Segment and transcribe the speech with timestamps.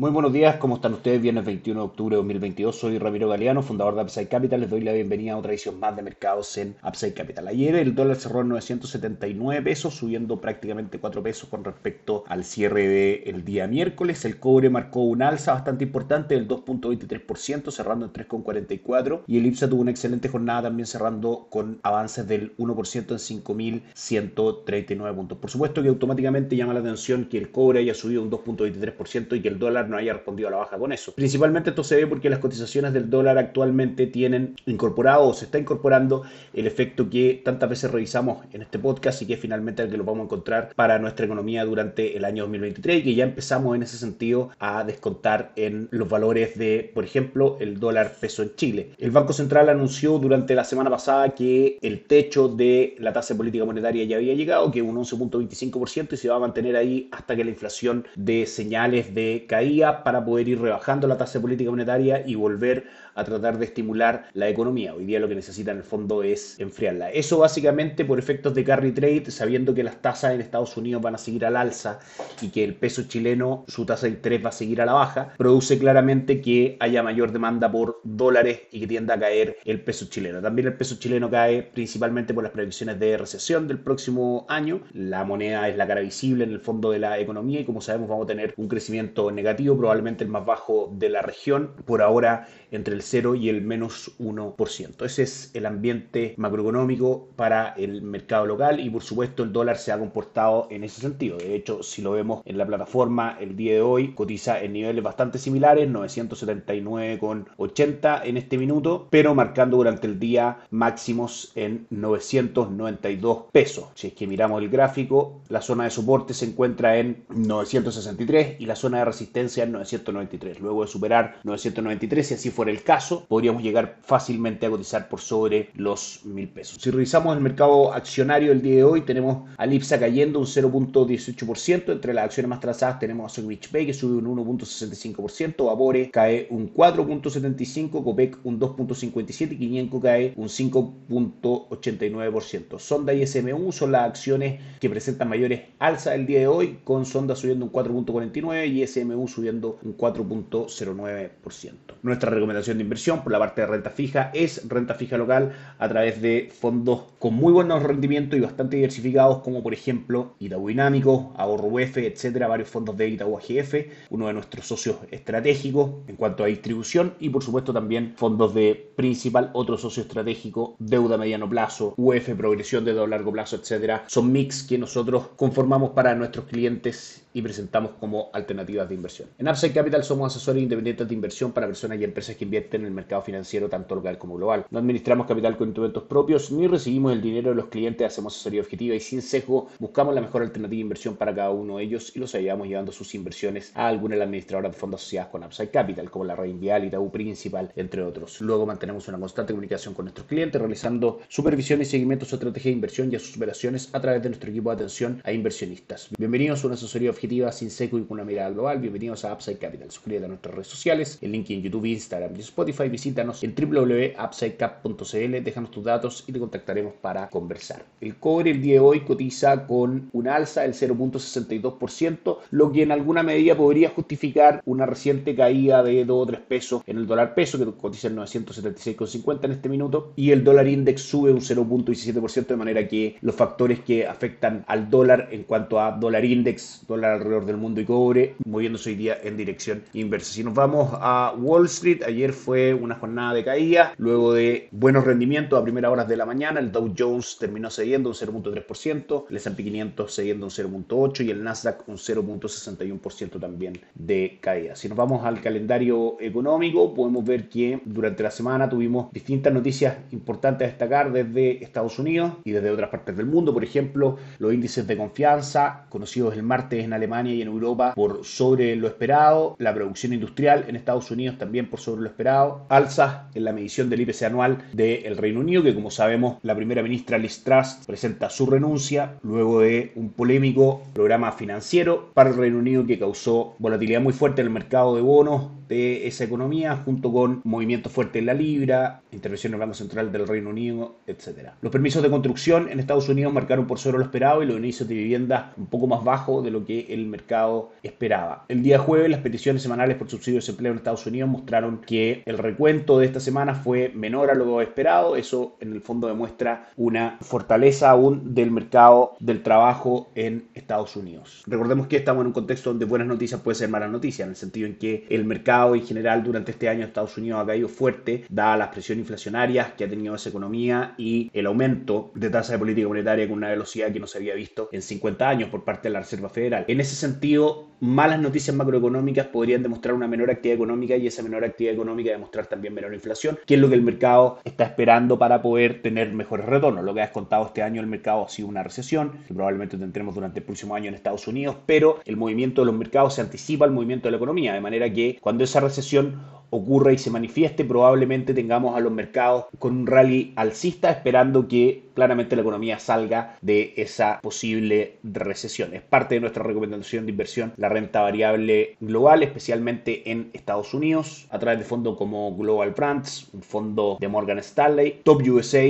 [0.00, 1.20] Muy buenos días, ¿cómo están ustedes?
[1.20, 4.62] Viernes 21 de octubre de 2022, soy Ramiro Galeano, fundador de Upside Capital.
[4.62, 7.46] Les doy la bienvenida a otra edición más de mercados en Upside Capital.
[7.48, 12.88] Ayer el dólar cerró en 979 pesos, subiendo prácticamente 4 pesos con respecto al cierre
[13.26, 14.24] del día miércoles.
[14.24, 19.20] El cobre marcó un alza bastante importante del 2.23%, cerrando en 3.44.
[19.26, 25.14] Y el IPSA tuvo una excelente jornada también cerrando con avances del 1% en 5.139
[25.14, 25.36] puntos.
[25.36, 29.42] Por supuesto que automáticamente llama la atención que el cobre haya subido un 2.23% y
[29.42, 31.12] que el dólar no haya respondido a la baja con eso.
[31.12, 35.58] Principalmente esto se ve porque las cotizaciones del dólar actualmente tienen incorporado o se está
[35.58, 36.22] incorporando
[36.54, 40.04] el efecto que tantas veces revisamos en este podcast y que finalmente el que lo
[40.04, 43.82] vamos a encontrar para nuestra economía durante el año 2023 y que ya empezamos en
[43.82, 48.90] ese sentido a descontar en los valores de, por ejemplo, el dólar peso en Chile.
[48.98, 53.64] El Banco Central anunció durante la semana pasada que el techo de la tasa política
[53.64, 57.44] monetaria ya había llegado, que un 11.25% y se va a mantener ahí hasta que
[57.44, 62.22] la inflación de señales de caída para poder ir rebajando la tasa de política monetaria
[62.26, 64.94] y volver a tratar de estimular la economía.
[64.94, 67.10] Hoy día lo que necesita en el fondo es enfriarla.
[67.10, 71.14] Eso básicamente por efectos de carry trade, sabiendo que las tasas en Estados Unidos van
[71.14, 71.98] a seguir al alza
[72.40, 75.34] y que el peso chileno, su tasa de interés va a seguir a la baja,
[75.36, 80.06] produce claramente que haya mayor demanda por dólares y que tienda a caer el peso
[80.08, 80.40] chileno.
[80.40, 84.82] También el peso chileno cae principalmente por las previsiones de recesión del próximo año.
[84.92, 88.08] La moneda es la cara visible en el fondo de la economía y como sabemos
[88.08, 91.72] vamos a tener un crecimiento negativo, probablemente el más bajo de la región.
[91.84, 95.04] Por ahora entre el 0 y el menos 1%.
[95.04, 99.92] Ese es el ambiente macroeconómico para el mercado local y por supuesto el dólar se
[99.92, 101.38] ha comportado en ese sentido.
[101.38, 105.02] De hecho, si lo vemos en la plataforma el día de hoy, cotiza en niveles
[105.02, 113.86] bastante similares, 979,80 en este minuto, pero marcando durante el día máximos en 992 pesos.
[113.94, 118.66] Si es que miramos el gráfico, la zona de soporte se encuentra en 963 y
[118.66, 120.60] la zona de resistencia en 993.
[120.60, 125.20] Luego de superar 993, si así fuera el caso, podríamos llegar fácilmente a cotizar por
[125.20, 126.78] sobre los mil pesos.
[126.80, 131.92] Si revisamos el mercado accionario el día de hoy, tenemos a Lipsa cayendo un 0.18%.
[131.92, 136.46] Entre las acciones más trazadas tenemos a Sandwich Bay que sube un 1.65%, Vapore cae
[136.50, 142.78] un 4.75%, Copec un 2.57% y Quiñenco cae un 5.89%.
[142.78, 147.04] Sonda y SMU son las acciones que presentan mayores alzas el día de hoy, con
[147.04, 151.72] Sonda subiendo un 4.49% y SMU subiendo un 4.09%.
[152.02, 155.88] Nuestra recomendación de inversión por la parte de renta fija es renta fija local a
[155.88, 161.32] través de fondos con muy buenos rendimientos y bastante diversificados como por ejemplo Itaú Dinámico,
[161.36, 163.74] Ahorro UF, etcétera, varios fondos de Itaú AGF,
[164.10, 168.92] uno de nuestros socios estratégicos en cuanto a distribución y por supuesto también fondos de
[168.96, 173.56] principal, otro socio estratégico, deuda a mediano plazo, UF, progresión de deuda a largo plazo,
[173.56, 174.04] etcétera.
[174.06, 179.28] Son mix que nosotros conformamos para nuestros clientes y presentamos como alternativas de inversión.
[179.38, 182.88] En Upside Capital somos asesores independientes de inversión para personas y empresas que invierten en
[182.88, 184.66] el mercado financiero tanto local como global.
[184.70, 188.60] No administramos capital con instrumentos propios ni recibimos el dinero de los clientes, hacemos asesoría
[188.60, 192.12] objetiva y sin sesgo buscamos la mejor alternativa de inversión para cada uno de ellos
[192.14, 195.44] y los ayudamos llevando sus inversiones a alguna de las administradoras de fondos asociadas con
[195.44, 198.40] Upside Capital, como la Reinvial, Itaú Principal, entre otros.
[198.40, 202.70] Luego mantenemos una constante comunicación con nuestros clientes, realizando supervisión y seguimiento a su estrategia
[202.70, 206.08] de inversión y a sus operaciones a través de nuestro equipo de atención a inversionistas.
[206.18, 208.78] Bienvenidos a una asesoría objetiva sin seco y con una mirada global.
[208.78, 209.90] Bienvenidos a Upside Capital.
[209.90, 215.44] Suscríbete a nuestras redes sociales, el link en YouTube, Instagram y Spotify visítanos en www.upsidecap.cl,
[215.44, 217.84] déjanos tus datos y te contactaremos para conversar.
[218.00, 222.92] El cobre el día de hoy cotiza con un alza del 0.62%, lo que en
[222.92, 227.34] alguna medida podría justificar una reciente caída de 2 o 3 pesos en el dólar
[227.34, 232.46] peso, que cotiza en 976,50 en este minuto, y el dólar index sube un 0.17%,
[232.46, 237.12] de manera que los factores que afectan al dólar en cuanto a dólar index, dólar
[237.12, 240.32] alrededor del mundo y cobre, moviéndose hoy día en dirección inversa.
[240.32, 245.04] Si nos vamos a Wall Street, ayer fue una jornada de caída, luego de buenos
[245.04, 249.36] rendimientos a primeras horas de la mañana, el Dow Jones terminó cediendo un 0.3%, el
[249.36, 254.76] S&P 500 cediendo un 0.8% y el Nasdaq un 0.61% también de caída.
[254.76, 259.96] Si nos vamos al calendario económico, podemos ver que durante la semana tuvimos distintas noticias
[260.12, 264.52] importantes a destacar desde Estados Unidos y desde otras partes del mundo, por ejemplo, los
[264.52, 269.56] índices de confianza conocidos el martes en Alemania y en Europa por sobre lo esperado,
[269.58, 273.88] la producción industrial en Estados Unidos también por sobre lo esperado, alzas en la medición
[273.88, 278.28] del IPC anual del Reino Unido, que como sabemos la primera ministra Liz Truss presenta
[278.28, 284.02] su renuncia luego de un polémico programa financiero para el Reino Unido que causó volatilidad
[284.02, 288.26] muy fuerte en el mercado de bonos de esa economía, junto con movimientos fuertes en
[288.26, 291.50] la libra, intervención del Banco Central del Reino Unido, etc.
[291.62, 294.88] Los permisos de construcción en Estados Unidos marcaron por sobre lo esperado y los inicios
[294.88, 298.46] de vivienda un poco más bajo de lo que el mercado esperaba.
[298.48, 302.24] El día jueves las peticiones semanales por subsidio de desempleo en Estados Unidos mostraron que
[302.26, 305.14] el recuento de esta semana fue menor a lo esperado.
[305.14, 311.44] Eso en el fondo demuestra una fortaleza aún del mercado del trabajo en Estados Unidos.
[311.46, 314.36] Recordemos que estamos en un contexto donde buenas noticias pueden ser malas noticias, en el
[314.36, 317.68] sentido en que el mercado en general durante este año en Estados Unidos ha caído
[317.68, 322.54] fuerte, dada las presiones inflacionarias que ha tenido esa economía y el aumento de tasa
[322.54, 325.62] de política monetaria con una velocidad que no se había visto en 50 años por
[325.62, 326.64] parte de la Reserva Federal.
[326.66, 331.44] En ese sentido, malas noticias macroeconómicas podrían demostrar una menor actividad económica y esa menor
[331.44, 335.42] actividad económica demostrar también menor inflación, que es lo que el mercado está esperando para
[335.42, 336.84] poder tener mejores retornos.
[336.84, 340.14] Lo que has contado este año el mercado ha sido una recesión, que probablemente tendremos
[340.14, 343.64] durante el próximo año en Estados Unidos, pero el movimiento de los mercados se anticipa
[343.64, 347.64] al movimiento de la economía, de manera que cuando esa recesión ocurra y se manifieste,
[347.64, 353.36] probablemente tengamos a los mercados con un rally alcista esperando que claramente la economía salga
[353.40, 355.74] de esa posible recesión.
[355.74, 361.26] Es parte de nuestra recomendación de inversión la renta variable global, especialmente en Estados Unidos,
[361.30, 365.62] a través de fondos como Global Brands, un fondo de Morgan Stanley, Top USA,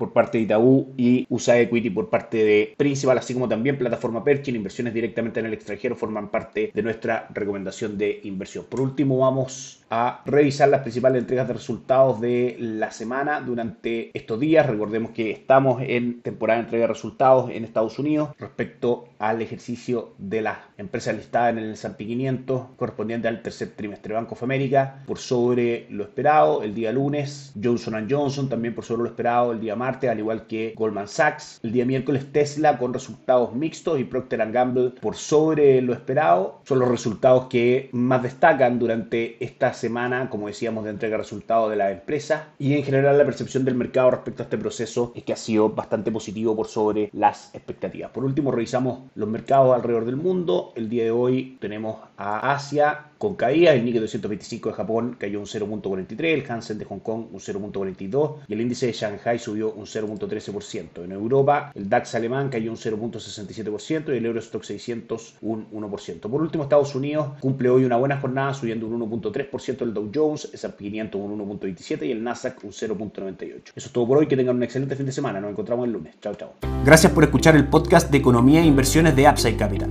[0.00, 4.24] por parte de Itaú y USA Equity por parte de Principal, así como también plataforma
[4.24, 8.64] Perkin, inversiones directamente en el extranjero forman parte de nuestra recomendación de inversión.
[8.68, 14.38] Por último, vamos a revisar las principales entregas de resultados de la semana durante estos
[14.38, 14.66] días.
[14.66, 20.14] Recordemos que estamos en temporada de entrega de resultados en Estados Unidos respecto al ejercicio
[20.18, 24.14] de las empresas listadas en el S&P 500 correspondiente al tercer trimestre.
[24.14, 29.02] Banco of America por sobre lo esperado el día lunes, Johnson Johnson también por sobre
[29.02, 31.58] lo esperado el día martes, al igual que Goldman Sachs.
[31.64, 36.60] El día miércoles Tesla con resultados mixtos y Procter Gamble por sobre lo esperado.
[36.64, 41.70] Son los resultados que más destacan durante estas semana, como decíamos, de entrega de resultados
[41.70, 42.48] de la empresa.
[42.58, 45.70] Y en general la percepción del mercado respecto a este proceso es que ha sido
[45.70, 48.10] bastante positivo por sobre las expectativas.
[48.10, 50.72] Por último, revisamos los mercados alrededor del mundo.
[50.76, 53.74] El día de hoy tenemos a Asia con caída.
[53.74, 58.36] El Nikkei 225 de Japón cayó un 0.43, el Hansen de Hong Kong un 0.42
[58.48, 61.04] y el índice de Shanghai subió un 0.13%.
[61.04, 66.20] En Europa, el DAX alemán cayó un 0.67% y el Eurostock 600 un 1%.
[66.20, 70.48] Por último, Estados Unidos cumple hoy una buena jornada subiendo un 1.3% el Dow Jones,
[70.54, 73.62] S&P 500 un 1.27 y el Nasdaq un 0.98.
[73.64, 75.42] Eso es todo por hoy, que tengan un excelente fin de semana.
[75.42, 76.14] Nos encontramos el lunes.
[76.22, 76.54] Chao, chao.
[76.86, 79.90] Gracias por escuchar el podcast de Economía e Inversiones de Upside Capital.